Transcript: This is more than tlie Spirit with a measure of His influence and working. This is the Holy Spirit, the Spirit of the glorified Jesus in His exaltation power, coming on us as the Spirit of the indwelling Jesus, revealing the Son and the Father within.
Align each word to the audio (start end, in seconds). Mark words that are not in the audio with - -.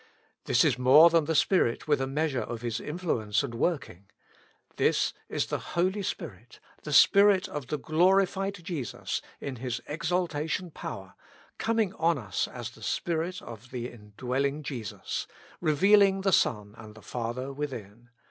This 0.45 0.65
is 0.65 0.79
more 0.79 1.11
than 1.11 1.27
tlie 1.27 1.35
Spirit 1.35 1.87
with 1.87 2.01
a 2.01 2.07
measure 2.07 2.41
of 2.41 2.63
His 2.63 2.79
influence 2.79 3.43
and 3.43 3.53
working. 3.53 4.09
This 4.77 5.13
is 5.29 5.45
the 5.45 5.59
Holy 5.77 6.01
Spirit, 6.01 6.59
the 6.81 6.91
Spirit 6.91 7.47
of 7.47 7.67
the 7.67 7.77
glorified 7.77 8.55
Jesus 8.63 9.21
in 9.39 9.57
His 9.57 9.79
exaltation 9.87 10.71
power, 10.71 11.13
coming 11.59 11.93
on 11.93 12.17
us 12.17 12.47
as 12.47 12.71
the 12.71 12.81
Spirit 12.81 13.43
of 13.43 13.69
the 13.69 13.89
indwelling 13.91 14.63
Jesus, 14.63 15.27
revealing 15.59 16.21
the 16.21 16.33
Son 16.33 16.73
and 16.79 16.95
the 16.95 17.03
Father 17.03 17.53
within. 17.53 18.09